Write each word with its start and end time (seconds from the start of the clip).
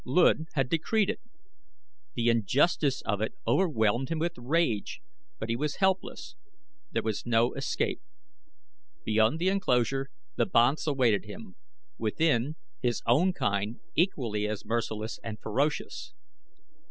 Luud 0.03 0.47
had 0.53 0.67
decreed 0.67 1.11
it. 1.11 1.19
The 2.15 2.27
injustice 2.29 3.03
of 3.03 3.21
it 3.21 3.35
overwhelmed 3.45 4.09
him 4.09 4.17
with 4.17 4.31
rage. 4.35 4.99
But 5.37 5.49
he 5.49 5.55
was 5.55 5.75
helpless. 5.75 6.35
There 6.91 7.03
was 7.03 7.27
no 7.27 7.53
escape. 7.53 8.01
Beyond 9.05 9.37
the 9.37 9.49
enclosure 9.49 10.09
the 10.37 10.47
banths 10.47 10.87
awaited 10.87 11.25
him; 11.25 11.55
within, 11.99 12.55
his 12.81 13.03
own 13.05 13.31
kind, 13.31 13.79
equally 13.93 14.47
as 14.47 14.65
merciless 14.65 15.19
and 15.23 15.39
ferocious. 15.39 16.15